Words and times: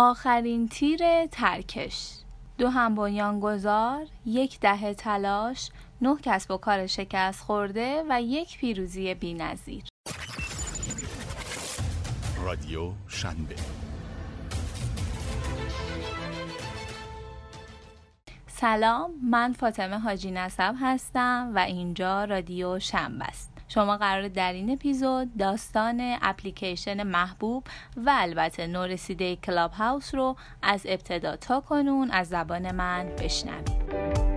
آخرین 0.00 0.68
تیر 0.68 1.26
ترکش. 1.26 2.10
دو 2.58 2.68
هم 2.68 2.94
بنیانگذار 2.94 4.06
یک 4.26 4.60
دهه 4.60 4.94
تلاش 4.94 5.70
نه 6.02 6.16
کسب 6.22 6.50
و 6.50 6.56
کار 6.56 6.86
شکست 6.86 7.40
خورده 7.40 8.04
و 8.08 8.22
یک 8.22 8.58
پیروزی 8.58 9.14
بینظیر. 9.14 9.84
رادیو 12.44 12.92
شنبه. 13.08 13.54
سلام 18.46 19.10
من 19.30 19.52
فاطمه 19.52 19.98
حاجی 19.98 20.30
نصب 20.30 20.74
هستم 20.80 21.52
و 21.54 21.58
اینجا 21.58 22.24
رادیو 22.24 22.78
شنبه 22.78 23.24
است. 23.24 23.57
شما 23.68 23.96
قرار 23.96 24.28
در 24.28 24.52
این 24.52 24.70
اپیزود 24.70 25.36
داستان 25.36 26.16
اپلیکیشن 26.22 27.02
محبوب 27.02 27.64
و 27.96 28.12
البته 28.14 28.66
نورسیده 28.66 29.36
کلاب 29.36 29.72
هاوس 29.72 30.14
رو 30.14 30.36
از 30.62 30.82
ابتدا 30.84 31.36
تا 31.36 31.60
کنون 31.60 32.10
از 32.10 32.28
زبان 32.28 32.74
من 32.74 33.06
بشنوید. 33.06 34.27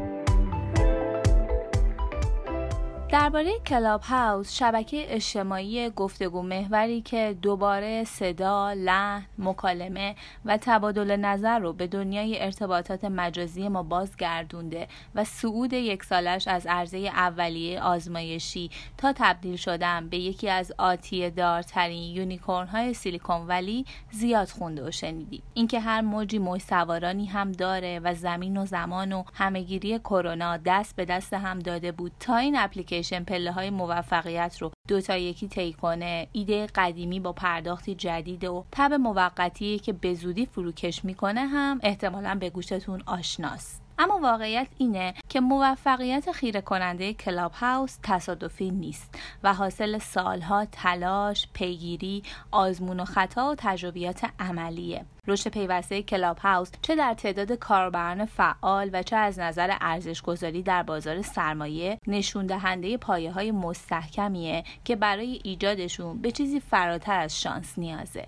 درباره 3.11 3.59
کلاب 3.59 4.01
هاوس 4.01 4.53
شبکه 4.53 5.15
اجتماعی 5.15 5.89
گفتگو 5.89 6.41
محوری 6.41 7.01
که 7.01 7.37
دوباره 7.41 8.03
صدا، 8.03 8.73
لحن، 8.73 9.25
مکالمه 9.37 10.15
و 10.45 10.57
تبادل 10.61 11.15
نظر 11.15 11.59
رو 11.59 11.73
به 11.73 11.87
دنیای 11.87 12.43
ارتباطات 12.43 13.05
مجازی 13.05 13.69
ما 13.69 13.83
بازگردونده 13.83 14.87
و 15.15 15.23
صعود 15.23 15.73
یک 15.73 16.03
سالش 16.03 16.47
از 16.47 16.67
عرضه 16.67 16.97
اولیه 16.97 17.81
آزمایشی 17.81 18.69
تا 18.97 19.13
تبدیل 19.15 19.55
شدن 19.55 20.09
به 20.09 20.17
یکی 20.17 20.49
از 20.49 20.73
آتیه 20.77 21.29
دارترین 21.29 22.15
unicorn 22.15 22.67
های 22.67 22.93
سیلیکون 22.93 23.47
ولی 23.47 23.85
زیاد 24.11 24.47
خونده 24.47 24.87
و 24.87 24.91
شنیدیم 24.91 25.43
اینکه 25.53 25.79
هر 25.79 26.01
موجی 26.01 26.39
موج 26.39 26.61
سوارانی 26.61 27.25
هم 27.25 27.51
داره 27.51 27.99
و 28.03 28.13
زمین 28.13 28.57
و 28.57 28.65
زمان 28.65 29.13
و 29.13 29.23
همه‌گیری 29.33 29.99
کرونا 29.99 30.57
دست 30.57 30.95
به 30.95 31.05
دست 31.05 31.33
هم 31.33 31.59
داده 31.59 31.91
بود 31.91 32.11
تا 32.19 32.37
این 32.37 32.55
اپلیکیشن 32.57 33.00
اپلیکیشن 33.01 33.23
پله 33.23 33.51
های 33.51 33.69
موفقیت 33.69 34.57
رو 34.59 34.71
دو 34.87 35.01
تا 35.01 35.17
یکی 35.17 35.47
طی 35.47 35.73
کنه 35.73 36.27
ایده 36.31 36.67
قدیمی 36.75 37.19
با 37.19 37.33
پرداختی 37.33 37.95
جدید 37.95 38.43
و 38.43 38.65
تب 38.71 38.93
موقتی 38.93 39.79
که 39.79 39.93
به 39.93 40.13
زودی 40.13 40.45
فروکش 40.45 41.05
می‌کنه 41.05 41.41
هم 41.41 41.79
احتمالا 41.83 42.35
به 42.35 42.49
گوشتون 42.49 43.03
آشناست. 43.05 43.81
اما 44.01 44.19
واقعیت 44.19 44.67
اینه 44.77 45.13
که 45.29 45.39
موفقیت 45.39 46.31
خیره 46.31 46.61
کننده 46.61 47.13
کلاب 47.13 47.51
هاوس 47.51 47.97
تصادفی 48.03 48.71
نیست 48.71 49.19
و 49.43 49.53
حاصل 49.53 49.97
سالها 49.97 50.65
تلاش، 50.65 51.47
پیگیری، 51.53 52.23
آزمون 52.51 52.99
و 52.99 53.05
خطا 53.05 53.51
و 53.51 53.55
تجربیات 53.57 54.21
عملیه. 54.39 55.05
رشد 55.27 55.49
پیوسته 55.49 56.03
کلاب 56.03 56.37
هاوس 56.37 56.71
چه 56.81 56.95
در 56.95 57.13
تعداد 57.13 57.51
کاربران 57.51 58.25
فعال 58.25 58.89
و 58.93 59.03
چه 59.03 59.15
از 59.15 59.39
نظر 59.39 59.77
ارزش 59.81 60.21
گذاری 60.21 60.63
در 60.63 60.83
بازار 60.83 61.21
سرمایه 61.21 61.97
نشون 62.07 62.45
دهنده 62.45 62.97
پایه 62.97 63.31
های 63.31 63.51
مستحکمیه 63.51 64.63
که 64.83 64.95
برای 64.95 65.39
ایجادشون 65.43 66.21
به 66.21 66.31
چیزی 66.31 66.59
فراتر 66.59 67.19
از 67.19 67.41
شانس 67.41 67.79
نیازه. 67.79 68.27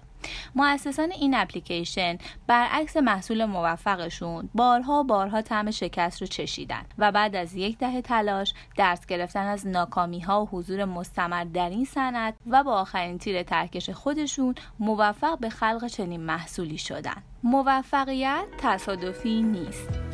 مؤسسان 0.55 1.11
این 1.11 1.35
اپلیکیشن 1.35 2.17
برعکس 2.47 2.97
محصول 2.97 3.45
موفقشون 3.45 4.49
بارها 4.55 5.03
بارها 5.03 5.41
طعم 5.41 5.71
شکست 5.71 6.21
رو 6.21 6.27
چشیدن 6.27 6.83
و 6.97 7.11
بعد 7.11 7.35
از 7.35 7.55
یک 7.55 7.77
دهه 7.77 8.01
تلاش 8.01 8.53
درس 8.77 9.05
گرفتن 9.05 9.45
از 9.45 9.67
ناکامی 9.67 10.19
ها 10.19 10.43
و 10.43 10.47
حضور 10.47 10.85
مستمر 10.85 11.43
در 11.43 11.69
این 11.69 11.85
صنعت 11.85 12.33
و 12.47 12.63
با 12.63 12.73
آخرین 12.73 13.17
تیر 13.17 13.43
ترکش 13.43 13.89
خودشون 13.89 14.55
موفق 14.79 15.39
به 15.39 15.49
خلق 15.49 15.87
چنین 15.87 16.21
محصولی 16.21 16.77
شدن. 16.77 17.23
موفقیت 17.43 18.45
تصادفی 18.57 19.41
نیست. 19.41 20.12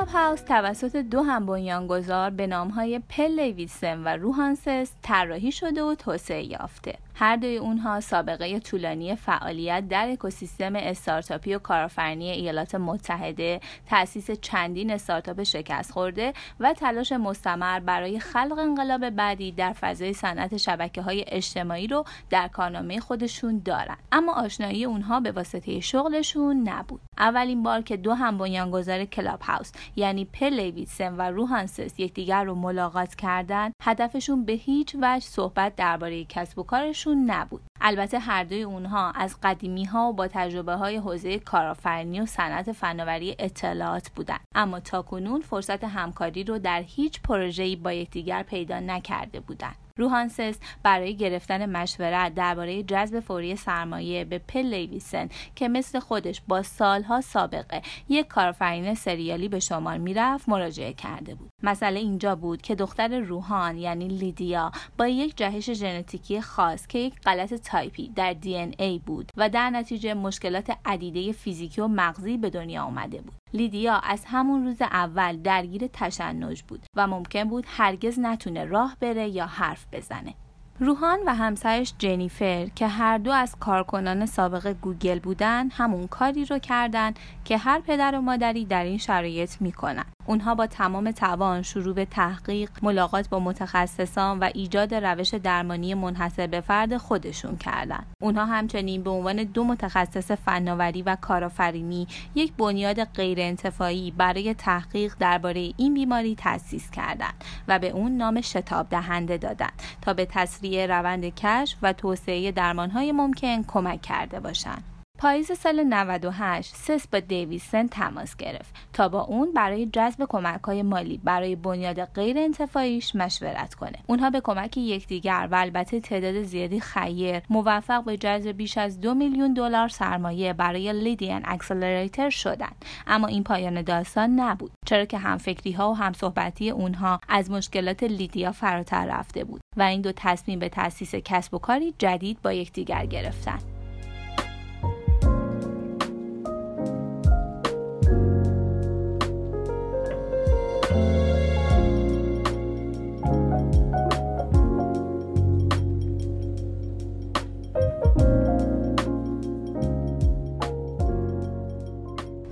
کلاب 0.00 0.08
هاوس 0.08 0.40
توسط 0.40 0.96
دو 0.96 1.22
هم 1.22 1.46
بنیانگذار 1.46 2.30
به 2.30 2.46
نامهای 2.46 2.98
پل 3.08 3.40
دیویسون 3.40 4.02
و 4.04 4.08
روهان 4.08 4.64
ست 4.64 4.92
طراحی 5.02 5.52
شده 5.52 5.82
و 5.82 5.94
توسعه 5.94 6.44
یافته. 6.44 6.98
هر 7.20 7.36
دوی 7.36 7.56
اونها 7.56 8.00
سابقه 8.00 8.58
طولانی 8.60 9.16
فعالیت 9.16 9.88
در 9.88 10.08
اکوسیستم 10.08 10.76
استارتاپی 10.76 11.54
و 11.54 11.58
کارآفرینی 11.58 12.30
ایالات 12.30 12.74
متحده، 12.74 13.60
تأسیس 13.86 14.30
چندین 14.30 14.90
استارتاپ 14.90 15.42
شکست 15.42 15.92
خورده 15.92 16.32
و 16.60 16.72
تلاش 16.72 17.12
مستمر 17.12 17.80
برای 17.80 18.20
خلق 18.20 18.58
انقلاب 18.58 19.10
بعدی 19.10 19.52
در 19.52 19.72
فضای 19.72 20.12
صنعت 20.12 20.56
شبکه 20.56 21.02
های 21.02 21.24
اجتماعی 21.28 21.86
رو 21.86 22.04
در 22.30 22.48
کارنامه 22.48 23.00
خودشون 23.00 23.62
دارن. 23.64 23.96
اما 24.12 24.34
آشنایی 24.34 24.84
اونها 24.84 25.20
به 25.20 25.32
واسطه 25.32 25.80
شغلشون 25.80 26.68
نبود. 26.68 27.00
اولین 27.18 27.62
بار 27.62 27.82
که 27.82 27.96
دو 27.96 28.14
هم 28.14 28.38
بنیانگذار 28.38 29.04
کلاب 29.04 29.40
هاوس 29.40 29.72
یعنی 29.96 30.24
پل 30.24 30.60
دیویسون 30.60 31.16
و 31.16 31.22
روهان 31.22 31.74
ست 31.74 32.00
یکدیگر 32.00 32.44
رو 32.44 32.54
ملاقات 32.54 33.14
کردند، 33.14 33.72
هدفشون 33.82 34.44
به 34.44 34.52
هیچ 34.52 34.96
وجه 35.02 35.20
صحبت 35.20 35.76
درباره 35.76 36.24
کسب 36.24 36.58
و 36.58 36.62
کارشون 36.62 37.09
نبود. 37.14 37.62
البته 37.80 38.18
هر 38.18 38.44
دوی 38.44 38.62
اونها 38.62 39.10
از 39.10 39.36
قدیمی 39.42 39.84
ها 39.84 40.08
و 40.08 40.12
با 40.12 40.28
تجربه 40.28 40.74
های 40.74 40.96
حوزه 40.96 41.38
کارآفرینی 41.38 42.20
و 42.20 42.26
صنعت 42.26 42.72
فناوری 42.72 43.36
اطلاعات 43.38 44.10
بودند. 44.10 44.40
اما 44.54 44.80
تاکنون 44.80 45.40
فرصت 45.40 45.84
همکاری 45.84 46.44
رو 46.44 46.58
در 46.58 46.82
هیچ 46.82 47.22
پروژه‌ای 47.22 47.76
با 47.76 47.92
یکدیگر 47.92 48.42
پیدا 48.42 48.80
نکرده 48.80 49.40
بودند. 49.40 49.76
روهان 50.00 50.33
سث 50.33 50.58
برای 50.82 51.16
گرفتن 51.16 51.66
مشورت 51.66 52.34
درباره 52.34 52.82
جذب 52.82 53.20
فوری 53.20 53.56
سرمایه 53.56 54.24
به 54.24 54.38
پل 54.38 54.74
دیویسن 54.74 55.28
که 55.54 55.68
مثل 55.68 56.00
خودش 56.00 56.42
با 56.48 56.62
سالها 56.62 57.20
سابقه 57.20 57.82
یک 58.08 58.26
کارآفرین 58.26 58.94
سریالی 58.94 59.48
به 59.48 59.60
شمار 59.60 59.98
می‌رفت 59.98 60.48
مراجعه 60.48 60.92
کرده 60.92 61.34
بود. 61.34 61.50
مسئله 61.62 62.00
اینجا 62.00 62.36
بود 62.36 62.62
که 62.62 62.74
دختر 62.74 63.18
روهان 63.18 63.78
یعنی 63.78 64.08
لیدیا 64.08 64.72
با 64.98 65.08
یک 65.08 65.36
جهش 65.36 65.70
ژنتیکی 65.72 66.40
خاص 66.40 66.86
که 66.86 66.98
یک 66.98 67.20
غلط 67.20 67.54
تایپی 67.54 68.08
در 68.08 68.32
دی 68.32 68.48
ان 68.48 68.56
ای 68.56 68.98
بود 68.98 69.30
و 69.36 69.48
در 69.48 69.70
نتیجه 69.70 70.14
مشکلات 70.14 70.76
عدیده 70.84 71.32
فیزیکی 71.32 71.80
و 71.80 71.88
مغزی 71.88 72.36
به 72.36 72.50
دنیا 72.50 72.82
آمده 72.82 73.20
بود. 73.20 73.39
لیدیا 73.54 73.94
از 73.94 74.24
همون 74.26 74.64
روز 74.64 74.82
اول 74.82 75.36
درگیر 75.36 75.86
تشنج 75.92 76.62
بود 76.62 76.86
و 76.96 77.06
ممکن 77.06 77.44
بود 77.44 77.64
هرگز 77.68 78.18
نتونه 78.18 78.64
راه 78.64 78.96
بره 79.00 79.28
یا 79.28 79.46
حرف 79.46 79.86
بزنه. 79.92 80.34
روهان 80.80 81.18
و 81.26 81.34
همسرش 81.34 81.94
جنیفر 81.98 82.66
که 82.66 82.86
هر 82.86 83.18
دو 83.18 83.30
از 83.30 83.56
کارکنان 83.60 84.26
سابق 84.26 84.74
گوگل 84.80 85.18
بودن 85.18 85.68
همون 85.70 86.06
کاری 86.06 86.44
رو 86.44 86.58
کردن 86.58 87.14
که 87.44 87.58
هر 87.58 87.80
پدر 87.80 88.14
و 88.14 88.20
مادری 88.20 88.64
در 88.64 88.84
این 88.84 88.98
شرایط 88.98 89.60
می‌کنن 89.60 90.04
اونها 90.30 90.54
با 90.54 90.66
تمام 90.66 91.10
توان 91.10 91.62
شروع 91.62 91.94
به 91.94 92.04
تحقیق 92.04 92.70
ملاقات 92.82 93.28
با 93.28 93.38
متخصصان 93.38 94.38
و 94.38 94.50
ایجاد 94.54 94.94
روش 94.94 95.34
درمانی 95.34 95.94
منحصر 95.94 96.46
به 96.46 96.60
فرد 96.60 96.96
خودشون 96.96 97.56
کردند 97.56 98.06
اونها 98.22 98.44
همچنین 98.44 99.02
به 99.02 99.10
عنوان 99.10 99.44
دو 99.44 99.64
متخصص 99.64 100.30
فناوری 100.30 101.02
و 101.02 101.16
کارآفرینی 101.20 102.06
یک 102.34 102.52
بنیاد 102.52 103.04
غیرانتفاعی 103.04 104.10
برای 104.10 104.54
تحقیق 104.54 105.14
درباره 105.18 105.72
این 105.76 105.94
بیماری 105.94 106.34
تأسیس 106.34 106.90
کردند 106.90 107.44
و 107.68 107.78
به 107.78 107.88
اون 107.90 108.16
نام 108.16 108.40
شتاب 108.40 108.88
دهنده 108.90 109.36
دادند 109.36 109.82
تا 110.02 110.14
به 110.14 110.26
تسریع 110.30 110.86
روند 110.86 111.34
کشف 111.34 111.78
و 111.82 111.92
توسعه 111.92 112.52
درمانهای 112.52 113.12
ممکن 113.12 113.62
کمک 113.62 114.02
کرده 114.02 114.40
باشند 114.40 114.99
پاییز 115.20 115.52
سال 115.52 115.82
98 115.82 116.76
سث 116.76 117.08
با 117.08 117.20
دیویسن 117.20 117.86
تماس 117.86 118.36
گرفت 118.36 118.74
تا 118.92 119.08
با 119.08 119.20
اون 119.20 119.52
برای 119.52 119.86
جذب 119.86 120.26
کمک 120.28 120.60
های 120.60 120.82
مالی 120.82 121.20
برای 121.24 121.56
بنیاد 121.56 122.04
غیر 122.04 122.38
انتفاعیش 122.38 123.16
مشورت 123.16 123.74
کنه. 123.74 123.98
اونها 124.06 124.30
به 124.30 124.40
کمک 124.40 124.76
یکدیگر 124.76 125.48
و 125.50 125.54
البته 125.54 126.00
تعداد 126.00 126.42
زیادی 126.42 126.80
خیر 126.80 127.42
موفق 127.50 128.04
به 128.04 128.16
جذب 128.16 128.50
بیش 128.50 128.78
از 128.78 129.00
دو 129.00 129.14
میلیون 129.14 129.54
دلار 129.54 129.88
سرمایه 129.88 130.52
برای 130.52 130.92
لیدیان 130.92 131.42
اکسلراتور 131.44 132.30
شدند. 132.30 132.84
اما 133.06 133.26
این 133.26 133.44
پایان 133.44 133.82
داستان 133.82 134.30
نبود 134.30 134.72
چرا 134.86 135.04
که 135.04 135.18
همفکری 135.18 135.72
ها 135.72 135.90
و 135.90 135.96
همصحبتی 135.96 136.70
اونها 136.70 137.20
از 137.28 137.50
مشکلات 137.50 138.02
لیدیا 138.02 138.52
فراتر 138.52 139.06
رفته 139.06 139.44
بود 139.44 139.60
و 139.76 139.82
این 139.82 140.00
دو 140.00 140.12
تصمیم 140.16 140.58
به 140.58 140.68
تأسیس 140.68 141.14
کسب 141.14 141.54
و 141.54 141.58
کاری 141.58 141.94
جدید 141.98 142.42
با 142.42 142.52
یکدیگر 142.52 143.06
گرفتند 143.06 143.79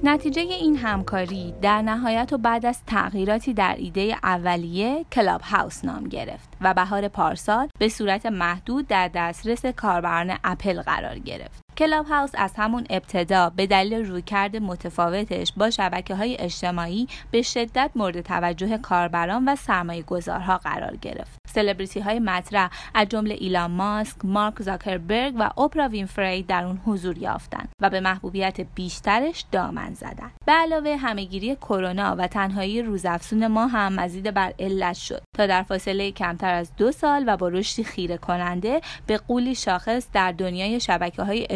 نتیجه 0.03 0.43
این 0.43 0.77
همکاری 0.77 1.55
در 1.63 1.83
نهایت 1.83 2.33
و 2.33 2.39
بعد 2.39 2.67
از 2.67 2.83
تغییراتی 2.87 3.55
در 3.55 3.75
ایده 3.79 4.17
اولیه 4.23 5.05
کلاب 5.13 5.41
هاوس 5.41 5.85
نام 5.85 6.05
گرفت 6.05 6.49
و 6.61 6.75
بهار 6.75 7.09
پارسال 7.09 7.69
به 7.79 7.89
صورت 7.89 8.27
محدود 8.27 8.87
در 8.87 9.09
دسترس 9.09 9.67
کاربران 9.67 10.37
اپل 10.45 10.83
قرار 10.83 11.19
گرفت. 11.19 11.68
کلاب 11.79 12.07
هاوس 12.07 12.31
از 12.35 12.53
همون 12.57 12.87
ابتدا 12.91 13.51
به 13.51 13.67
دلیل 13.67 13.95
رویکرد 13.95 14.57
متفاوتش 14.57 15.53
با 15.57 15.71
شبکه 15.71 16.15
های 16.15 16.37
اجتماعی 16.41 17.09
به 17.31 17.43
شدت 17.43 17.91
مورد 17.95 18.21
توجه 18.21 18.79
کاربران 18.79 19.49
و 19.49 19.57
سرمایه 19.57 20.03
گذارها 20.03 20.59
قرار 20.59 20.97
گرفت. 20.97 21.39
سلبریتی 21.49 22.01
های 22.01 22.19
مطرح 22.19 22.71
از 22.95 23.09
جمله 23.09 23.35
ایلان 23.35 23.71
ماسک، 23.71 24.17
مارک 24.25 24.63
زاکربرگ 24.63 25.35
و 25.39 25.51
اوپرا 25.57 25.89
وینفری 25.89 26.43
در 26.43 26.65
اون 26.65 26.81
حضور 26.87 27.19
یافتند 27.19 27.69
و 27.83 27.91
به 27.91 28.01
محبوبیت 28.01 28.61
بیشترش 28.61 29.45
دامن 29.53 29.95
زدند. 29.95 30.33
به 30.47 30.53
علاوه 30.53 30.97
همهگیری 30.97 31.57
کرونا 31.57 32.17
و 32.19 32.27
تنهایی 32.27 32.83
روزافزون 32.83 33.47
ما 33.47 33.67
هم 33.67 33.93
مزید 33.93 34.35
بر 34.35 34.53
علت 34.59 34.97
شد 34.97 35.23
تا 35.37 35.47
در 35.47 35.63
فاصله 35.63 36.11
کمتر 36.11 36.55
از 36.55 36.77
دو 36.77 36.93
سال 36.93 37.25
و 37.27 37.37
با 37.37 37.49
رشدی 37.49 37.85
خیره 37.85 38.17
کننده 38.17 38.81
به 39.07 39.19
قولی 39.19 39.55
شاخص 39.55 40.09
در 40.13 40.33
دنیای 40.33 40.81
شبکه 40.81 41.23
های 41.23 41.47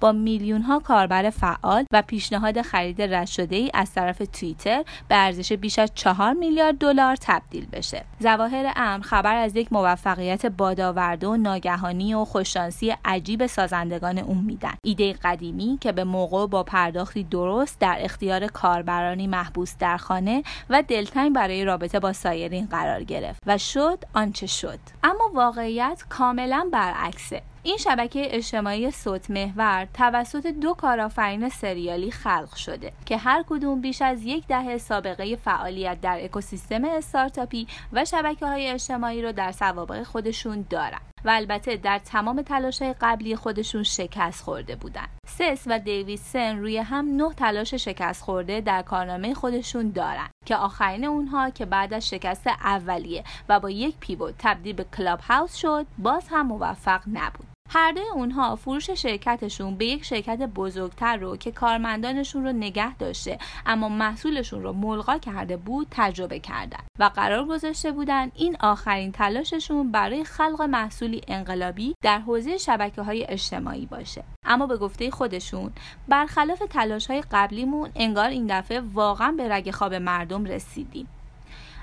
با 0.00 0.12
میلیون 0.12 0.62
ها 0.62 0.78
کاربر 0.78 1.30
فعال 1.30 1.84
و 1.92 2.02
پیشنهاد 2.02 2.62
خرید 2.62 3.02
رد 3.02 3.26
شده 3.26 3.56
ای 3.56 3.70
از 3.74 3.92
طرف 3.92 4.22
توییتر 4.32 4.84
به 5.08 5.14
ارزش 5.16 5.52
بیش 5.52 5.78
از 5.78 5.90
4 5.94 6.32
میلیارد 6.32 6.78
دلار 6.78 7.16
تبدیل 7.16 7.66
بشه. 7.66 8.04
ظواهر 8.22 8.72
امر 8.76 9.02
خبر 9.02 9.36
از 9.36 9.56
یک 9.56 9.72
موفقیت 9.72 10.46
بادآورده 10.46 11.26
و 11.26 11.36
ناگهانی 11.36 12.14
و 12.14 12.24
خوششانسی 12.24 12.94
عجیب 13.04 13.46
سازندگان 13.46 14.18
اون 14.18 14.38
میدن. 14.38 14.74
ایده 14.84 15.12
قدیمی 15.12 15.78
که 15.80 15.92
به 15.92 16.04
موقع 16.04 16.46
با 16.46 16.62
پرداختی 16.62 17.24
درست 17.24 17.80
در 17.80 17.96
اختیار 18.00 18.46
کاربرانی 18.46 19.26
محبوس 19.26 19.76
در 19.78 19.96
خانه 19.96 20.42
و 20.70 20.82
دلتنگ 20.82 21.34
برای 21.34 21.64
رابطه 21.64 22.00
با 22.00 22.12
سایرین 22.12 22.66
قرار 22.66 23.02
گرفت 23.02 23.42
و 23.46 23.58
شد 23.58 24.04
آنچه 24.14 24.46
شد. 24.46 24.78
اما 25.04 25.30
واقعیت 25.34 26.04
کاملا 26.08 26.68
برعکسه. 26.72 27.42
این 27.66 27.76
شبکه 27.76 28.36
اجتماعی 28.36 28.90
صوت 28.90 29.30
محور 29.30 29.88
توسط 29.94 30.46
دو 30.46 30.74
کارآفرین 30.74 31.48
سریالی 31.48 32.10
خلق 32.10 32.54
شده 32.54 32.92
که 33.06 33.16
هر 33.16 33.44
کدوم 33.48 33.80
بیش 33.80 34.02
از 34.02 34.24
یک 34.24 34.46
دهه 34.46 34.78
سابقه 34.78 35.36
فعالیت 35.36 36.00
در 36.00 36.24
اکوسیستم 36.24 36.84
استارتاپی 36.84 37.66
و 37.92 38.04
شبکه 38.04 38.46
های 38.46 38.70
اجتماعی 38.70 39.22
رو 39.22 39.32
در 39.32 39.52
سوابق 39.52 40.02
خودشون 40.02 40.66
دارن 40.70 40.98
و 41.24 41.30
البته 41.30 41.76
در 41.76 41.98
تمام 41.98 42.42
تلاش 42.42 42.82
قبلی 43.00 43.36
خودشون 43.36 43.82
شکست 43.82 44.42
خورده 44.42 44.76
بودن. 44.76 45.06
سث 45.28 45.62
و 45.66 45.78
دیویسن 45.78 46.58
روی 46.58 46.78
هم 46.78 47.16
نه 47.16 47.34
تلاش 47.34 47.74
شکست 47.74 48.22
خورده 48.22 48.60
در 48.60 48.82
کارنامه 48.82 49.34
خودشون 49.34 49.90
دارن 49.90 50.28
که 50.44 50.56
آخرین 50.56 51.04
اونها 51.04 51.50
که 51.50 51.64
بعد 51.64 51.94
از 51.94 52.08
شکست 52.08 52.46
اولیه 52.46 53.24
و 53.48 53.60
با 53.60 53.70
یک 53.70 53.96
pivot 54.00 54.34
تبدیل 54.38 54.76
به 54.76 54.86
کلاب 54.96 55.20
هاوس 55.20 55.54
شد 55.54 55.86
باز 55.98 56.28
هم 56.30 56.46
موفق 56.46 57.00
نبود. 57.12 57.55
هر 57.68 57.92
دوی 57.92 58.04
اونها 58.14 58.56
فروش 58.56 58.90
شرکتشون 58.90 59.76
به 59.76 59.86
یک 59.86 60.04
شرکت 60.04 60.38
بزرگتر 60.38 61.16
رو 61.16 61.36
که 61.36 61.52
کارمندانشون 61.52 62.44
رو 62.44 62.52
نگه 62.52 62.96
داشته 62.96 63.38
اما 63.66 63.88
محصولشون 63.88 64.62
رو 64.62 64.72
ملغا 64.72 65.18
کرده 65.18 65.56
بود 65.56 65.86
تجربه 65.90 66.38
کردن 66.38 66.80
و 66.98 67.04
قرار 67.04 67.44
گذاشته 67.46 67.92
بودن 67.92 68.30
این 68.34 68.56
آخرین 68.60 69.12
تلاششون 69.12 69.92
برای 69.92 70.24
خلق 70.24 70.62
محصولی 70.62 71.20
انقلابی 71.28 71.94
در 72.02 72.18
حوزه 72.18 72.58
شبکه 72.58 73.02
های 73.02 73.26
اجتماعی 73.28 73.86
باشه. 73.86 74.24
اما 74.44 74.66
به 74.66 74.76
گفته 74.76 75.10
خودشون 75.10 75.72
برخلاف 76.08 76.62
تلاش 76.70 77.06
های 77.06 77.22
قبلیمون 77.32 77.90
انگار 77.94 78.28
این 78.28 78.46
دفعه 78.58 78.80
واقعا 78.80 79.32
به 79.32 79.48
رگ 79.48 79.70
خواب 79.70 79.94
مردم 79.94 80.44
رسیدیم. 80.44 81.08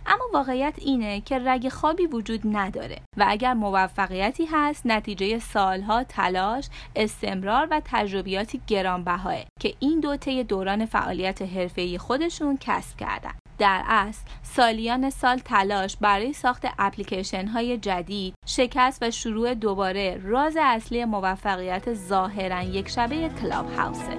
اما 0.06 0.24
واقعیت 0.34 0.74
اینه 0.78 1.22
که 1.22 1.40
رگ 1.40 1.70
خوابی 1.70 2.08
وجود 2.08 2.42
نداره 2.46 3.02
و 3.18 3.26
اگر 3.28 3.54
موفقیتی 3.54 4.46
هست 4.46 4.86
نتیجه 4.86 5.40
سالها 5.40 6.04
تلاش، 6.04 6.70
استمرار 6.96 7.68
و 7.72 7.82
تجربیاتی 7.86 8.62
گرانبهاه 8.68 9.36
که 9.60 9.74
این 9.80 10.00
دو 10.00 10.18
طی 10.18 10.44
دوران 10.44 10.86
فعالیت 10.86 11.42
حرفه‌ای 11.42 11.98
خودشون 11.98 12.58
کسب 12.62 12.98
کردن. 12.98 13.32
در 13.58 13.84
اصل 13.88 14.22
سالیان 14.44 15.10
سال 15.10 15.38
تلاش 15.38 15.98
برای 16.02 16.34
ساخت 16.34 16.66
اپلیکیشن 16.80 17.48
های 17.48 17.78
جدید 17.78 18.34
شکست 18.46 19.04
و 19.04 19.12
شروع 19.12 19.54
دوباره 19.54 20.20
راز 20.24 20.58
اصلی 20.62 21.06
موفقیت 21.06 21.94
ظاهرا 21.94 22.62
یک 22.62 22.90
شبه 22.90 23.30
کلاب 23.30 23.70
هاوسه 23.78 24.18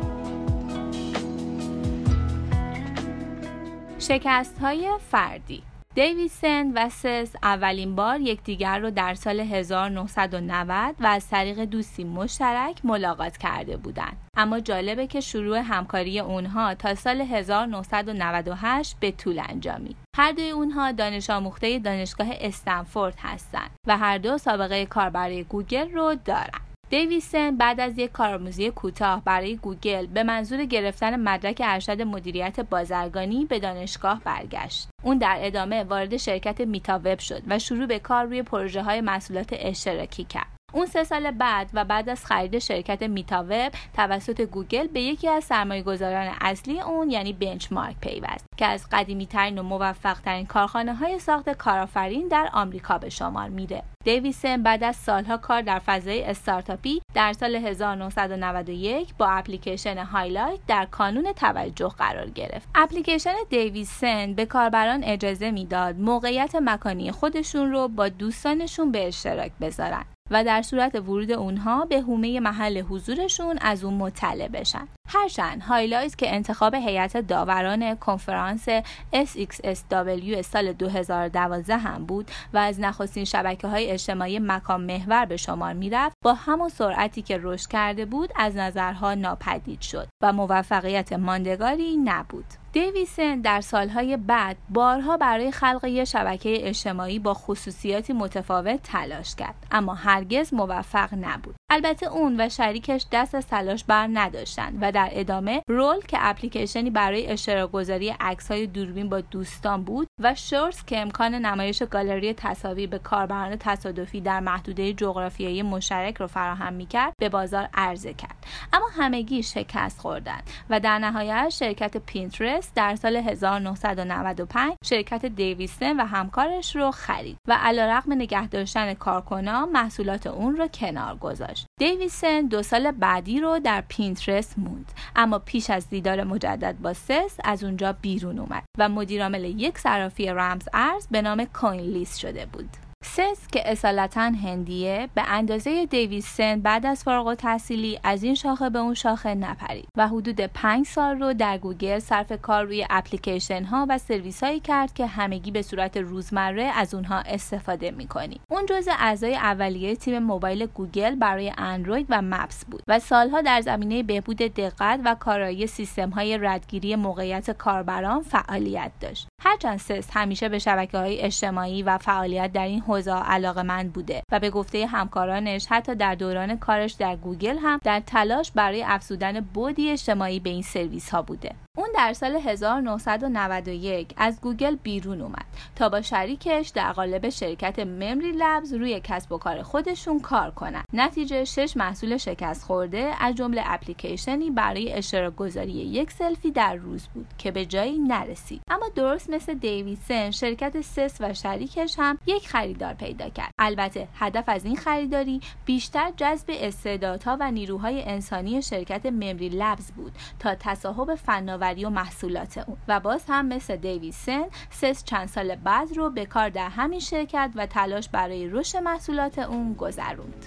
شکست 3.99 4.59
های 4.59 4.91
فردی 5.11 5.63
دیویسن 5.95 6.73
و 6.75 6.89
سس 6.89 7.37
اولین 7.43 7.95
بار 7.95 8.21
یکدیگر 8.21 8.79
رو 8.79 8.91
در 8.91 9.15
سال 9.15 9.41
1990 9.41 10.95
و 11.01 11.07
از 11.07 11.29
طریق 11.29 11.65
دوستی 11.65 12.05
مشترک 12.05 12.81
ملاقات 12.85 13.37
کرده 13.37 13.77
بودند. 13.77 14.17
اما 14.37 14.61
جالبه 14.61 15.07
که 15.07 15.21
شروع 15.21 15.59
همکاری 15.59 16.21
اونها 16.21 16.75
تا 16.75 16.95
سال 16.95 17.21
1998 17.21 18.97
به 19.01 19.11
طول 19.11 19.41
انجامید. 19.49 19.97
هر 20.17 20.33
دوی 20.33 20.51
اونها 20.51 20.93
دانش 20.93 21.31
آموخته 21.31 21.79
دانشگاه 21.79 22.29
استنفورد 22.41 23.15
هستند 23.19 23.71
و 23.87 23.97
هر 23.99 24.19
دو 24.19 24.39
سابقه 24.39 24.87
کار 24.87 25.11
برای 25.11 25.45
گوگل 25.45 25.91
رو 25.93 26.15
دارند. 26.25 26.64
دیویسن 26.95 27.57
بعد 27.57 27.81
از 27.81 27.99
یک 27.99 28.13
کارآموزی 28.13 28.71
کوتاه 28.71 29.25
برای 29.25 29.57
گوگل 29.57 30.07
به 30.07 30.23
منظور 30.23 30.65
گرفتن 30.65 31.17
مدرک 31.17 31.63
ارشد 31.65 32.03
مدیریت 32.03 32.61
بازرگانی 32.61 33.45
به 33.45 33.59
دانشگاه 33.59 34.21
برگشت. 34.25 34.89
اون 35.03 35.19
در 35.19 35.37
ادامه 35.41 35.85
وارد 35.85 36.17
شرکت 36.17 36.61
میتا 36.61 37.01
وب 37.05 37.19
شد 37.19 37.43
و 37.47 37.59
شروع 37.59 37.87
به 37.87 37.99
کار 37.99 38.25
روی 38.25 38.43
پروژه 38.43 38.83
های 38.83 39.01
محصولات 39.01 39.49
اشتراکی 39.53 40.25
کرد. 40.25 40.54
اون 40.75 40.87
سه 40.87 41.05
سال 41.05 41.31
بعد 41.31 41.71
و 41.75 41.85
بعد 41.85 42.09
از 42.09 42.27
خرید 42.27 42.59
شرکت 42.59 43.03
میتا 43.03 43.45
وب 43.49 43.73
توسط 43.97 44.41
گوگل 44.41 44.87
به 44.87 45.01
یکی 45.01 45.29
از 45.29 45.45
سرمایه 45.45 45.83
گذاران 45.83 46.35
اصلی 46.41 46.81
اون 46.81 47.11
یعنی 47.11 47.33
بنچمارک 47.33 47.97
پیوست 48.01 48.47
که 48.57 48.67
از 48.67 48.87
قدیمی 48.93 49.27
ترین 49.27 49.59
و 49.59 49.63
موفق 49.63 50.21
ترین 50.21 50.47
کارخانه 50.47 50.95
های 50.95 51.19
ساخت 51.19 51.51
کارآفرین 51.51 52.29
در 52.29 52.49
آمریکا 52.53 52.99
به 52.99 53.09
شمار 53.09 53.49
میره. 53.49 53.83
دیویسن 54.05 54.63
بعد 54.63 54.85
از 54.85 54.97
سالها 54.97 55.37
کار 55.37 55.63
در 55.63 55.79
فضای 55.79 56.25
استارتاپی 56.25 57.03
در 57.15 57.33
سال 57.33 57.55
1991 57.57 59.15
با 59.15 59.27
اپلیکیشن 59.27 59.99
هایلایت 59.99 60.61
در 60.69 60.87
کانون 60.91 61.33
توجه 61.33 61.89
قرار 61.89 62.31
گرفت. 62.31 62.69
اپلیکیشن 62.75 63.35
دیویسن 63.51 64.35
به 64.35 64.47
کاربران 64.47 65.05
اجازه 65.05 65.51
می‌داد 65.51 65.97
موقعیت 65.97 66.55
مکانی 66.55 67.11
خودشون 67.11 67.73
رو 67.73 67.89
با 67.89 68.09
دوستانشون 68.09 68.93
به 68.93 69.09
اشتراک 69.09 69.53
بذارن 69.61 70.05
و 70.31 70.45
در 70.45 70.63
صورت 70.63 70.95
ورود 70.95 71.31
اونها 71.31 71.85
به 71.85 72.01
حومه 72.01 72.41
محل 72.41 72.83
حضورشون 72.83 73.59
از 73.61 73.85
اون 73.85 73.95
مطلع 73.95 74.49
بشن. 74.49 74.89
هرچند 75.09 75.63
هایلایت 75.63 76.17
که 76.17 76.35
انتخاب 76.35 76.75
هیئت 76.75 77.17
داوران 77.17 77.95
کنفرانس 77.95 78.69
SXSW 79.15 80.41
سال 80.41 80.73
2012 80.73 81.77
هم 81.77 82.07
بود 82.07 82.31
و 82.55 82.59
از 82.59 82.81
نخستین 82.81 83.25
شبکه 83.25 83.69
های 83.69 83.91
اجتماعی 83.91 84.39
مکان 84.39 84.85
محور 84.85 85.25
به 85.25 85.37
شمار 85.37 85.73
می‌رفت 85.73 86.17
با 86.25 86.35
همون 86.35 86.69
سرعتی 86.69 87.23
که 87.23 87.39
رشد 87.43 87.69
کرده 87.69 88.05
بود 88.05 88.31
از 88.37 88.57
نظرها 88.57 89.15
ناپدید 89.15 89.81
شد 89.81 90.09
و 90.23 90.33
موفقیت 90.33 91.13
ماندگاری 91.13 91.97
نبود. 91.97 92.47
دیویسن 92.73 93.41
در 93.41 93.61
سالهای 93.61 94.17
بعد 94.17 94.57
بارها 94.69 95.17
برای 95.17 95.51
خلق 95.51 95.85
یک 95.85 96.05
شبکه 96.05 96.69
اجتماعی 96.69 97.19
با 97.19 97.35
خصوصیاتی 97.35 98.13
متفاوت 98.13 98.83
تلاش 98.83 99.35
کرد 99.35 99.55
اما 99.71 99.95
هرگز 99.95 100.55
موفق 100.55 101.09
نبود 101.21 101.55
البته 101.75 102.07
اون 102.07 102.41
و 102.41 102.49
شریکش 102.49 103.07
دست 103.13 103.35
از 103.35 103.47
تلاش 103.47 103.85
بر 103.85 104.09
نداشتند 104.13 104.79
و 104.81 104.93
در 104.93 105.09
ادامه 105.13 105.63
رول 105.69 106.01
که 106.01 106.19
اپلیکیشنی 106.21 106.91
برای 106.91 107.27
اشتراک 107.27 107.71
گذاری 107.71 108.15
عکس 108.21 108.51
های 108.51 108.67
دوربین 108.67 109.09
با 109.09 109.21
دوستان 109.21 109.85
بود 109.85 110.07
و 110.23 110.35
شورس 110.35 110.85
که 110.85 111.01
امکان 111.01 111.35
نمایش 111.35 111.83
گالری 111.83 112.35
تصاویر 112.35 112.89
به 112.89 112.99
کاربران 112.99 113.57
تصادفی 113.57 114.21
در 114.21 114.41
محدوده 114.41 114.93
جغرافیایی 114.93 115.63
مشترک 115.63 116.17
رو 116.17 116.27
فراهم 116.27 116.73
می‌کرد 116.73 117.13
به 117.21 117.29
بازار 117.29 117.69
عرضه 117.75 118.15
کرد. 118.15 118.47
اما 118.73 118.87
همگی 118.99 119.43
شکست 119.43 120.01
خوردند 120.01 120.51
و 120.71 120.81
در 120.81 120.99
نهایت 120.99 121.49
شرکت 121.49 121.97
پینترست 121.97 122.75
در 122.75 122.97
سال 122.97 123.17
1995 123.17 124.73
شرکت 124.85 125.27
دیویسن 125.27 126.01
و 126.01 126.05
همکارش 126.05 126.77
رو 126.77 126.91
خرید 126.91 127.37
و 127.49 127.59
علیرغم 127.63 128.13
نگه 128.13 128.49
داشتن 128.49 128.95
کارکنان 128.95 129.69
محصولات 129.69 130.27
اون 130.27 130.57
رو 130.57 130.69
کنار 130.69 131.17
گذاشت. 131.17 131.64
دیویسن 131.79 132.41
دو 132.41 132.63
سال 132.63 132.91
بعدی 132.91 133.41
رو 133.41 133.59
در 133.59 133.85
پینترست 133.89 134.59
موند. 134.59 134.93
اما 135.17 135.39
پیش 135.39 135.71
از 135.71 135.89
دیدار 135.89 136.25
مجدد 136.25 136.77
با 136.79 136.93
سث 136.93 137.37
از 137.45 137.65
اونجا 137.65 137.93
بیرون 137.93 138.39
اومد 138.39 138.65
و 138.79 138.89
مدیرعامل 138.89 139.45
یک 139.45 139.79
صرافی 139.79 140.29
رمز 140.29 140.69
ارز 140.73 141.07
به 141.11 141.23
نام 141.23 141.45
کوین 141.45 141.81
لیست 141.81 142.19
شده 142.19 142.47
بود. 142.47 142.84
سث 143.05 143.49
که 143.53 143.71
اصالتا 143.71 144.21
هندیه 144.21 145.09
به 145.15 145.23
اندازه 145.27 145.87
دیویسن 145.87 146.61
بعد 146.61 146.87
از 146.87 147.05
فارغ 147.05 147.27
التحصیلی 147.27 148.01
از 148.05 148.23
این 148.23 148.35
شاخه 148.35 148.71
به 148.71 148.79
اون 148.79 148.95
شاخه 148.95 149.35
نپرید 149.35 149.89
و 149.97 150.09
حدود 150.09 150.41
پنج 150.41 150.87
سال 150.87 151.19
رو 151.21 151.35
در 151.35 151.59
گوگل 151.59 151.99
صرف 151.99 152.33
کار 152.43 152.65
روی 152.65 152.87
اپلیکیشن 152.91 153.65
ها 153.65 153.87
و 153.89 153.99
سرویس 153.99 154.45
هایی 154.45 154.61
کرد 154.61 154.95
که 154.95 155.07
همگی 155.07 155.51
به 155.51 155.63
صورت 155.63 155.97
روزمره 155.97 156.63
از 156.63 156.95
اونها 156.95 157.19
استفاده 157.19 157.91
می‌کنیم. 157.91 158.41
اون 158.51 158.67
جزء 158.67 158.93
اعضای 158.99 159.35
اولیه 159.35 159.97
تیم 159.97 160.19
موبایل 160.19 160.67
گوگل 160.67 161.15
برای 161.15 161.53
اندروید 161.59 162.07
و 162.09 162.23
Maps 162.23 162.65
بود 162.65 162.83
و 162.89 162.99
سالها 162.99 163.41
در 163.41 163.61
زمینه 163.61 164.03
بهبود 164.03 164.37
دقت 164.37 165.01
و 165.05 165.15
کارایی 165.15 165.67
سیستم 165.67 166.11
های 166.11 166.39
ردگیری 166.39 166.97
موقعیت 166.97 167.51
کاربران 167.51 168.23
فعالیت 168.23 168.93
داشت. 169.01 169.29
هرچند 169.45 169.79
سث 169.79 170.09
همیشه 170.13 170.49
به 170.49 170.59
شبکه 170.59 170.99
های 170.99 171.21
اجتماعی 171.21 171.83
و 171.83 171.99
فعالیت 171.99 172.53
در 172.53 172.67
این 172.67 172.81
حوزه 172.81 173.13
علاقه 173.13 173.63
مند 173.63 173.89
بوده 173.89 174.23
و 174.33 174.41
به 174.41 174.51
گفته 174.51 174.87
همکارانش 174.87 175.67
حتی 175.67 175.95
در 175.95 176.15
دوران 176.15 176.59
کارش 176.59 176.93
در 176.93 177.17
گوگل 177.17 177.59
هم 177.59 177.81
در 177.85 178.01
تلاش 178.01 178.53
برای 178.53 178.85
افزودن 178.85 179.41
بعدی 179.41 179.91
اجتماعی 179.91 180.41
به 180.41 180.51
این 180.51 180.63
سرویس 180.63 181.11
ها 181.11 181.23
بوده. 181.23 181.55
اون 181.79 181.89
در 181.95 182.13
سال 182.13 182.37
1991 182.37 184.15
از 184.17 184.41
گوگل 184.41 184.77
بیرون 184.77 185.21
اومد 185.21 185.45
تا 185.77 185.89
با 185.89 186.03
شریکش 186.03 186.69
در 186.69 186.93
قالب 186.93 187.29
شرکت 187.29 187.79
ممری 187.79 188.33
لبز 188.33 188.73
روی 188.73 189.01
کسب 189.05 189.33
و 189.33 189.39
کار 189.39 189.63
خودشون 189.63 190.21
کار 190.21 190.51
کنند. 190.51 190.85
نتیجه 190.93 191.45
شش 191.45 191.77
محصول 191.77 192.17
شکست 192.17 192.65
خورده 192.65 193.13
از 193.21 193.35
جمله 193.35 193.63
اپلیکیشنی 193.65 194.51
برای 194.51 194.93
اشتراک 194.93 195.37
گذاری 195.37 195.73
یک 195.73 196.11
سلفی 196.11 196.51
در 196.51 196.75
روز 196.75 197.09
بود 197.15 197.27
که 197.39 197.51
به 197.51 197.67
جایی 197.67 197.99
نرسید. 197.99 198.63
اما 198.71 198.89
درست 198.95 199.31
مثل 199.31 199.55
دیویدسن 199.55 200.31
شرکت 200.31 200.81
سس 200.81 201.21
و 201.21 201.35
شریکش 201.35 201.95
هم 201.99 202.19
یک 202.27 202.49
خریدار 202.49 202.95
پیدا 202.95 203.29
کرد. 203.29 203.51
البته 203.59 204.09
هدف 204.15 204.45
از 204.49 204.65
این 204.65 204.77
خریداری 204.77 205.41
بیشتر 205.65 206.13
جذب 206.17 206.47
استعدادها 206.49 207.37
و 207.41 207.51
نیروهای 207.51 208.03
انسانی 208.03 208.63
شرکت 208.63 209.07
ممری 209.07 209.49
لبز 209.49 209.93
بود 209.93 210.13
تا 210.39 210.55
تصاحب 210.55 211.15
فناوری 211.15 211.64
و 211.65 211.91
محصولات 211.91 212.59
اون 212.59 212.77
و 212.89 213.01
باز 213.01 213.25
هم 213.29 213.47
مثل 213.47 213.77
دیویسن 213.77 214.45
سث 214.71 215.05
چند 215.05 215.29
سال 215.29 215.57
بعد 215.57 215.97
رو 215.97 216.11
به 216.11 216.27
کار 216.27 216.49
در 216.49 216.69
همین 216.69 217.01
شرکت 217.01 217.51
و 217.55 217.67
تلاش 217.67 218.09
برای 218.09 218.49
رشد 218.49 218.79
محصولات 218.79 219.39
اون 219.39 219.75
گذروند. 219.75 220.47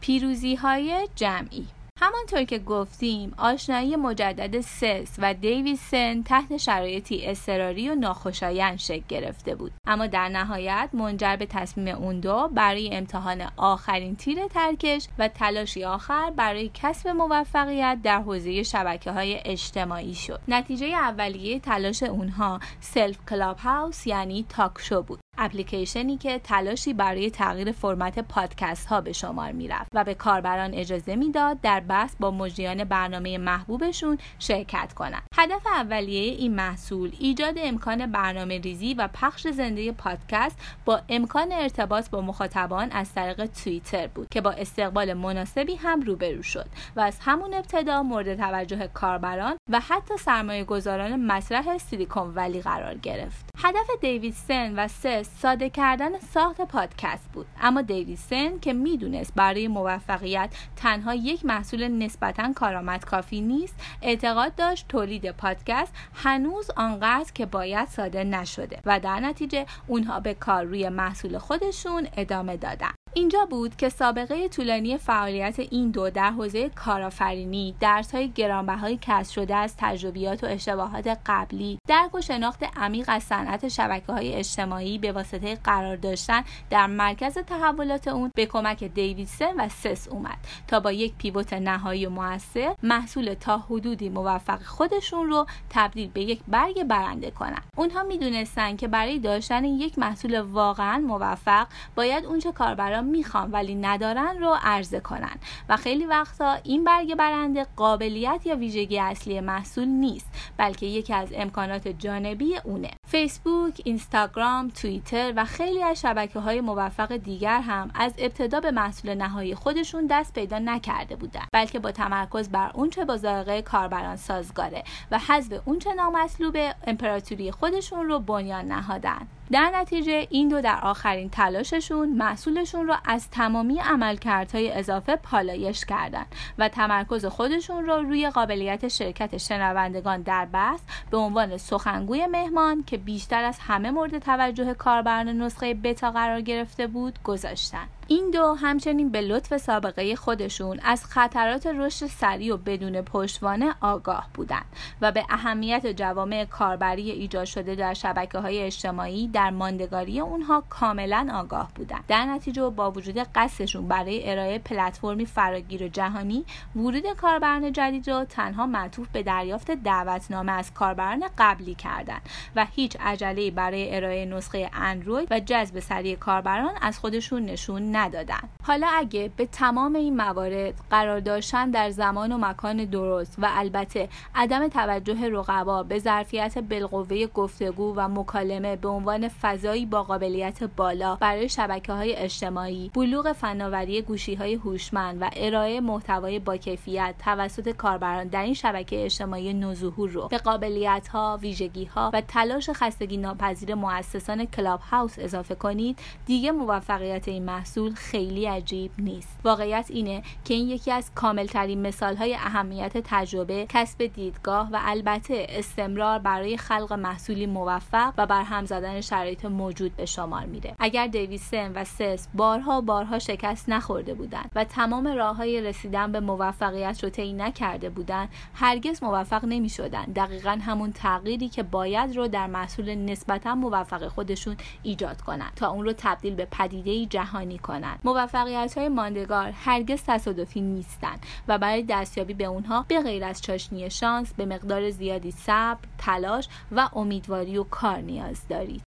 پیروزی 0.00 0.54
های 0.54 1.08
جمعی 1.14 1.66
همانطور 2.04 2.44
که 2.44 2.58
گفتیم 2.58 3.34
آشنایی 3.38 3.96
مجدد 3.96 4.60
سث 4.60 5.16
و 5.18 5.34
دیویسن 5.34 6.22
تحت 6.22 6.56
شرایطی 6.56 7.26
اضطراری 7.26 7.88
و 7.88 7.94
ناخوشایند 7.94 8.78
شکل 8.78 9.02
گرفته 9.08 9.54
بود. 9.54 9.72
اما 9.86 10.06
در 10.06 10.28
نهایت 10.28 10.88
منجر 10.92 11.36
به 11.36 11.46
تصمیم 11.46 11.88
اون 11.94 12.20
دو 12.20 12.48
برای 12.54 12.96
امتحان 12.96 13.42
آخرین 13.56 14.16
تیر 14.16 14.46
ترکش 14.46 15.08
و 15.18 15.28
تلاشی 15.28 15.84
آخر 15.84 16.30
برای 16.36 16.70
کسب 16.74 17.08
موفقیت 17.08 17.98
در 18.02 18.22
حوزه 18.22 18.62
شبکه 18.62 19.12
های 19.12 19.40
اجتماعی 19.44 20.14
شد. 20.14 20.40
نتیجه 20.48 20.86
اولیه 20.86 21.60
تلاش 21.60 22.02
اونها 22.02 22.60
سلف 22.80 23.18
کلاب 23.30 23.58
هاوس 23.58 24.06
یعنی 24.06 24.46
تاک 24.48 24.72
شو 24.78 25.02
بود. 25.02 25.21
اپلیکیشنی 25.44 26.16
که 26.16 26.38
تلاشی 26.38 26.94
برای 26.94 27.30
تغییر 27.30 27.72
فرمت 27.72 28.18
پادکست 28.18 28.86
ها 28.86 29.00
به 29.00 29.12
شمار 29.12 29.52
می‌رفت 29.52 29.88
و 29.94 30.04
به 30.04 30.14
کاربران 30.14 30.74
اجازه 30.74 31.16
می‌داد 31.16 31.60
در 31.60 31.80
بحث 31.80 32.14
با 32.20 32.30
مجریان 32.30 32.84
برنامه 32.84 33.38
محبوبشون 33.38 34.18
شرکت 34.38 34.92
کنند. 34.92 35.22
هدف 35.34 35.66
اولیه 35.66 36.32
این 36.32 36.54
محصول 36.54 37.12
ایجاد 37.18 37.54
امکان 37.58 38.06
برنامه 38.06 38.58
ریزی 38.58 38.94
و 38.94 39.08
پخش 39.14 39.46
زنده 39.46 39.92
پادکست 39.92 40.58
با 40.84 41.00
امکان 41.08 41.52
ارتباط 41.52 42.10
با 42.10 42.20
مخاطبان 42.20 42.90
از 42.90 43.12
طریق 43.12 43.46
توییتر 43.46 44.06
بود 44.06 44.28
که 44.30 44.40
با 44.40 44.50
استقبال 44.50 45.12
مناسبی 45.12 45.74
هم 45.74 46.00
روبرو 46.00 46.42
شد 46.42 46.66
و 46.96 47.00
از 47.00 47.18
همون 47.20 47.54
ابتدا 47.54 48.02
مورد 48.02 48.36
توجه 48.36 48.86
کاربران 48.94 49.56
و 49.70 49.80
حتی 49.80 50.16
سرمایه 50.16 50.64
گذاران 50.64 51.26
مطرح 51.26 51.78
سیلیکون 51.78 52.34
ولی 52.34 52.60
قرار 52.60 52.94
گرفت. 52.94 53.44
هدف 53.58 53.90
دیویدسن 54.00 54.78
و 54.78 54.88
سث 54.88 55.31
ساده 55.38 55.70
کردن 55.70 56.18
ساخت 56.18 56.60
پادکست 56.60 57.32
بود. 57.32 57.46
اما 57.60 57.82
دیویدسن 57.82 58.58
که 58.58 58.72
می‌دونست 58.72 59.32
برای 59.36 59.68
موفقیت 59.68 60.54
تنها 60.76 61.14
یک 61.14 61.44
محصول 61.44 61.88
نسبتا 61.88 62.52
کارآمد 62.52 63.04
کافی 63.04 63.40
نیست 63.40 63.74
اعتقاد 64.02 64.54
داشت 64.54 64.88
تولید 64.88 65.30
پادکست 65.30 65.94
هنوز 66.14 66.70
آنقدر 66.76 67.32
که 67.34 67.46
باید 67.46 67.88
ساده 67.88 68.24
نشده 68.24 68.78
و 68.84 69.00
در 69.00 69.20
نتیجه 69.20 69.66
اونها 69.86 70.20
به 70.20 70.34
کار 70.34 70.64
روی 70.64 70.88
محصول 70.88 71.38
خودشون 71.38 72.08
ادامه 72.16 72.56
دادن. 72.56 73.01
اینجا 73.14 73.46
بود 73.50 73.76
که 73.76 73.88
سابقه 73.88 74.48
طولانی 74.48 74.98
فعالیت 74.98 75.58
این 75.58 75.90
دو 75.90 76.10
در 76.10 76.30
حوزه 76.30 76.68
کارآفرینی 76.68 77.74
درسهای 77.80 78.30
گرانبهای 78.30 78.98
کسب 79.00 79.32
شده 79.32 79.56
از 79.56 79.74
تجربیات 79.78 80.44
و 80.44 80.46
اشتباهات 80.46 81.18
قبلی 81.26 81.78
درک 81.88 82.14
و 82.14 82.20
شناخت 82.20 82.62
عمیق 82.76 83.04
از 83.08 83.22
صنعت 83.22 83.68
شبکه 83.68 84.12
های 84.12 84.34
اجتماعی 84.34 84.98
به 84.98 85.12
واسطه 85.12 85.54
قرار 85.64 85.96
داشتن 85.96 86.44
در 86.70 86.86
مرکز 86.86 87.38
تحولات 87.38 88.08
اون 88.08 88.30
به 88.34 88.46
کمک 88.46 88.84
دیویدسن 88.84 89.60
و 89.60 89.68
سس 89.68 90.08
اومد 90.08 90.38
تا 90.68 90.80
با 90.80 90.92
یک 90.92 91.14
پیوت 91.18 91.52
نهایی 91.52 92.06
و 92.06 92.10
موثر 92.10 92.74
محصول 92.82 93.34
تا 93.34 93.58
حدودی 93.58 94.08
موفق 94.08 94.62
خودشون 94.62 95.28
رو 95.28 95.46
تبدیل 95.70 96.10
به 96.10 96.20
یک 96.22 96.40
برگ 96.48 96.84
برنده 96.84 97.30
کنن. 97.30 97.62
اونها 97.76 98.02
می‌دونستن 98.02 98.76
که 98.76 98.88
برای 98.88 99.18
داشتن 99.18 99.64
یک 99.64 99.98
محصول 99.98 100.40
واقعا 100.40 100.98
موفق 100.98 101.66
باید 101.94 102.24
اونچه 102.24 102.52
کاربران 102.52 103.01
می‌خوان 103.04 103.50
ولی 103.50 103.74
ندارن 103.74 104.38
رو 104.40 104.56
عرضه 104.62 105.00
کنن. 105.00 105.36
و 105.68 105.76
خیلی 105.76 106.06
وقتا 106.06 106.58
این 106.64 106.84
برگ 106.84 107.14
برنده 107.14 107.66
قابلیت 107.76 108.40
یا 108.44 108.56
ویژگی 108.56 108.98
اصلی 108.98 109.40
محصول 109.40 109.88
نیست 109.88 110.26
بلکه 110.56 110.86
یکی 110.86 111.14
از 111.14 111.28
امکانات 111.34 111.88
جانبی 111.88 112.56
اونه. 112.64 112.90
فیسبوک، 113.08 113.80
اینستاگرام، 113.84 114.68
توییتر 114.68 115.32
و 115.36 115.44
خیلی 115.44 115.82
از 115.82 116.00
شبکه 116.00 116.38
های 116.38 116.60
موفق 116.60 117.16
دیگر 117.16 117.60
هم 117.60 117.90
از 117.94 118.14
ابتدا 118.18 118.60
به 118.60 118.70
محصول 118.70 119.14
نهایی 119.14 119.54
خودشون 119.54 120.06
دست 120.06 120.34
پیدا 120.34 120.58
نکرده 120.58 121.16
بودن 121.16 121.46
بلکه 121.52 121.78
با 121.78 121.92
تمرکز 121.92 122.48
بر 122.48 122.70
اونچه 122.74 123.04
با 123.04 123.16
ذائقه 123.16 123.62
کاربران 123.62 124.16
سازگاره 124.16 124.84
و 125.10 125.18
حذف 125.18 125.60
اونچه 125.64 125.94
نامطلوب 125.94 126.56
امپراتوری 126.86 127.50
خودشون 127.50 128.06
رو 128.06 128.18
بنیان 128.18 128.64
نهادن. 128.64 129.26
در 129.52 129.72
نتیجه 129.74 130.26
این 130.30 130.48
دو 130.48 130.60
در 130.60 130.80
آخرین 130.82 131.30
تلاششون 131.30 132.08
محصولشون 132.08 132.86
رو 132.86 132.94
از 133.04 133.30
تمامی 133.30 133.78
عملکردهای 133.78 134.72
اضافه 134.72 135.16
پالایش 135.16 135.84
کردند 135.84 136.26
و 136.58 136.68
تمرکز 136.68 137.26
خودشون 137.26 137.86
رو 137.86 138.02
روی 138.02 138.30
قابلیت 138.30 138.88
شرکت 138.88 139.36
شنوندگان 139.36 140.22
در 140.22 140.44
بحث 140.44 140.80
به 141.10 141.16
عنوان 141.16 141.56
سخنگوی 141.56 142.26
مهمان 142.26 142.84
که 142.86 142.96
بیشتر 142.96 143.44
از 143.44 143.58
همه 143.58 143.90
مورد 143.90 144.18
توجه 144.18 144.74
کاربران 144.74 145.28
نسخه 145.28 145.74
بتا 145.74 146.10
قرار 146.10 146.40
گرفته 146.40 146.86
بود 146.86 147.18
گذاشتن. 147.24 147.88
این 148.08 148.30
دو 148.30 148.54
همچنین 148.54 149.08
به 149.08 149.20
لطف 149.20 149.56
سابقه 149.56 150.16
خودشون 150.16 150.80
از 150.82 151.04
خطرات 151.04 151.66
رشد 151.66 152.06
سریع 152.06 152.54
و 152.54 152.56
بدون 152.56 153.02
پشتوانه 153.02 153.74
آگاه 153.80 154.28
بودند 154.34 154.64
و 155.00 155.12
به 155.12 155.24
اهمیت 155.30 155.86
جوامع 155.86 156.44
کاربری 156.44 157.10
ایجاد 157.10 157.44
شده 157.44 157.74
در 157.74 157.94
شبکه 157.94 158.38
های 158.38 158.62
اجتماعی 158.62 159.28
در 159.28 159.50
ماندگاری 159.50 160.20
اونها 160.20 160.64
کاملا 160.68 161.28
آگاه 161.34 161.70
بودند. 161.74 162.04
در 162.08 162.24
نتیجه 162.24 162.70
با 162.70 162.90
وجود 162.90 163.18
قصدشون 163.18 163.88
برای 163.88 164.30
ارائه 164.30 164.58
پلتفرمی 164.58 165.26
فراگیر 165.26 165.82
و 165.82 165.88
جهانی 165.88 166.44
ورود 166.76 167.06
کاربران 167.16 167.72
جدید 167.72 168.08
را 168.08 168.24
تنها 168.24 168.66
معطوف 168.66 169.08
به 169.08 169.22
دریافت 169.22 169.70
دعوتنامه 169.70 170.52
از 170.52 170.74
کاربران 170.74 171.24
قبلی 171.38 171.74
کردند 171.74 172.22
و 172.56 172.66
هیچ 172.72 172.96
عجله 173.00 173.50
برای 173.50 173.96
ارائه 173.96 174.24
نسخه 174.24 174.70
اندروید 174.72 175.28
و 175.30 175.40
جذب 175.40 175.80
سریع 175.80 176.16
کاربران 176.16 176.74
از 176.80 176.98
خودشون 176.98 177.44
نشون 177.44 177.91
ندادن. 177.96 178.48
حالا 178.62 178.86
اگه 178.94 179.30
به 179.36 179.46
تمام 179.46 179.94
این 179.94 180.16
موارد 180.16 180.74
قرار 180.90 181.20
داشتن 181.20 181.70
در 181.70 181.90
زمان 181.90 182.32
و 182.32 182.38
مکان 182.38 182.84
درست 182.84 183.34
و 183.38 183.48
البته 183.50 184.08
عدم 184.34 184.68
توجه 184.68 185.28
رقبا 185.28 185.82
به 185.82 185.98
ظرفیت 185.98 186.58
بالقوه 186.58 187.26
گفتگو 187.26 187.94
و 187.96 188.08
مکالمه 188.08 188.76
به 188.76 188.88
عنوان 188.88 189.28
فضایی 189.28 189.86
با 189.86 190.02
قابلیت 190.02 190.64
بالا 190.64 191.16
برای 191.16 191.48
شبکه 191.48 191.92
های 191.92 192.14
اجتماعی 192.14 192.90
بلوغ 192.94 193.32
فناوری 193.32 194.02
گوشی 194.02 194.34
های 194.34 194.54
هوشمند 194.54 195.22
و 195.22 195.30
ارائه 195.36 195.80
محتوای 195.80 196.38
با 196.38 196.56
کیفیت 196.56 197.14
توسط 197.24 197.68
کاربران 197.68 198.28
در 198.28 198.42
این 198.42 198.54
شبکه 198.54 199.04
اجتماعی 199.04 199.54
نوظهور 199.54 200.10
رو 200.10 200.28
به 200.28 200.38
قابلیت 200.38 201.08
ها 201.08 201.38
ویژگی 201.42 201.84
ها 201.84 202.10
و 202.14 202.20
تلاش 202.20 202.70
خستگی 202.70 203.16
ناپذیر 203.16 203.74
مؤسسان 203.74 204.44
کلاب 204.44 204.80
هاوس 204.80 205.18
اضافه 205.18 205.54
کنید 205.54 205.98
دیگه 206.26 206.52
موفقیت 206.52 207.28
این 207.28 207.44
محصول 207.44 207.81
محصول 207.82 207.94
خیلی 207.94 208.46
عجیب 208.46 208.90
نیست. 208.98 209.38
واقعیت 209.44 209.86
اینه 209.90 210.22
که 210.44 210.54
این 210.54 210.68
یکی 210.68 210.90
از 210.90 211.10
کاملترین 211.14 211.82
مثال 211.82 212.16
های 212.16 212.34
اهمیت 212.34 212.92
تجربه 213.04 213.66
کسب 213.68 214.06
دیدگاه 214.06 214.68
و 214.72 214.78
البته 214.80 215.46
استمرار 215.48 216.18
برای 216.18 216.56
خلق 216.56 216.92
محصولی 216.92 217.46
موفق 217.46 218.14
و 218.18 218.26
بر 218.26 218.42
هم 218.42 218.64
زدن 218.64 219.00
شرایط 219.00 219.44
موجود 219.44 219.96
به 219.96 220.06
شمار 220.06 220.44
میره. 220.44 220.74
اگر 220.78 221.06
دیویسن 221.06 221.72
و 221.74 221.84
سس 221.84 222.28
بارها 222.34 222.80
بارها 222.80 223.18
شکست 223.18 223.68
نخورده 223.68 224.14
بودند 224.14 224.50
و 224.54 224.64
تمام 224.64 225.06
راه 225.06 225.36
های 225.36 225.60
رسیدن 225.60 226.12
به 226.12 226.20
موفقیت 226.20 227.04
رو 227.04 227.10
طی 227.10 227.32
نکرده 227.32 227.90
بودند 227.90 228.28
هرگز 228.54 229.02
موفق 229.02 229.44
نمی 229.44 229.68
شدن 229.68 230.04
دقیقا 230.04 230.58
همون 230.62 230.92
تغییری 230.92 231.48
که 231.48 231.62
باید 231.62 232.16
رو 232.16 232.28
در 232.28 232.46
محصول 232.46 232.94
نسبتا 232.94 233.54
موفق 233.54 234.08
خودشون 234.08 234.56
ایجاد 234.82 235.20
کنند 235.20 235.52
تا 235.56 235.70
اون 235.70 235.84
رو 235.84 235.92
تبدیل 235.98 236.34
به 236.34 236.48
پدیده 236.50 237.06
جهانی 237.06 237.58
کنند 237.72 238.00
موفقیت 238.04 238.78
های 238.78 238.88
ماندگار 238.88 239.50
هرگز 239.50 240.02
تصادفی 240.06 240.60
نیستند 240.60 241.26
و 241.48 241.58
برای 241.58 241.82
دستیابی 241.82 242.34
به 242.34 242.44
اونها 242.44 242.84
به 242.88 243.02
غیر 243.02 243.24
از 243.24 243.42
چاشنی 243.42 243.90
شانس 243.90 244.34
به 244.34 244.46
مقدار 244.46 244.90
زیادی 244.90 245.30
صبر 245.30 245.80
تلاش 245.98 246.48
و 246.72 246.88
امیدواری 246.94 247.58
و 247.58 247.64
کار 247.64 247.98
نیاز 247.98 248.48
دارید. 248.48 248.91